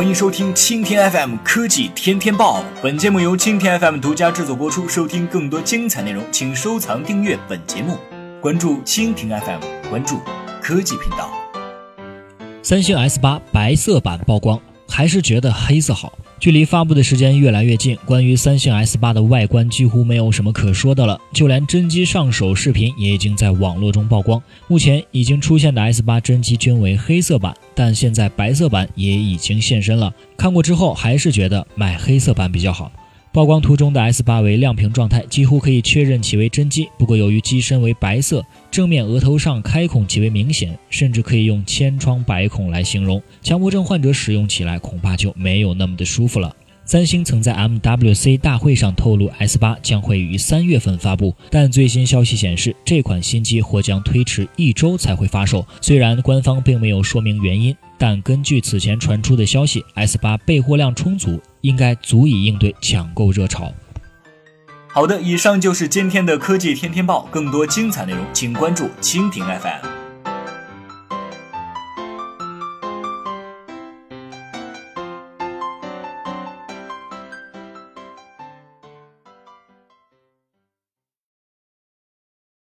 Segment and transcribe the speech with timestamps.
[0.00, 2.64] 欢迎收听青天 FM 科技天天报。
[2.82, 4.88] 本节目由青天 FM 独家制作播出。
[4.88, 7.98] 收听更多精彩内容，请收藏订阅本节目，
[8.40, 9.60] 关注蜻蜓 FM，
[9.90, 10.18] 关注
[10.62, 11.30] 科技频道。
[12.62, 14.58] 三星 S 八白色版曝光，
[14.88, 16.14] 还是觉得黑色好。
[16.40, 24.42] 距离发布的时间越来越近，关于三星 S 八的外观几乎没有什么可说的了，就连真机上手视频也已经在网络中曝光。
[24.66, 30.10] 目前已经出现的 S 八真机均为黑色版，但现在白色版也已经现身了。
[30.38, 32.90] 看过之后还是觉得买黑色版比较好。
[33.32, 36.88] 曝光图中的 S 八为亮屏状态，几乎可以确认其为真机。
[36.98, 43.22] 不过由于机身为白色，正面额头上开孔极为明显，甚至可以用千疮百孔来形容。
[43.40, 46.52] 强迫症患者使用起来恐怕就没有那么的舒服了。
[46.84, 55.64] 三星曾在 MWC 大会上透露，S 八将会于三月份发布，但最新消息显示，这款新机或将推迟一周才会发售。
[55.80, 63.72] 虽然官方并没有说明原因，但根据此前传出的消息，S 八备货量充足，应该足以应对抢购热潮。
[64.88, 69.89] 好的，以上就是今天的科技天天报，更多精彩内容，请关注蜻蜓 FM。